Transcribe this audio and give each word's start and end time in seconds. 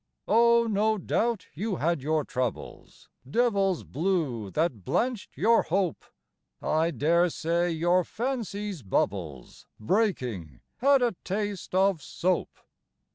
Oh, 0.27 0.65
no 0.65 0.97
doubt 0.97 1.45
you 1.53 1.75
had 1.75 2.01
your 2.01 2.25
troubles, 2.25 3.07
Devils 3.29 3.83
blue 3.83 4.49
that 4.49 4.83
blanched 4.83 5.37
your 5.37 5.61
hope. 5.61 6.05
I 6.59 6.89
dare 6.89 7.29
say 7.29 7.69
your 7.69 8.03
fancy's 8.03 8.81
bubbles, 8.81 9.67
Breaking, 9.79 10.61
had 10.77 11.03
a 11.03 11.15
taste 11.23 11.75
of 11.75 12.01
soap. 12.01 12.49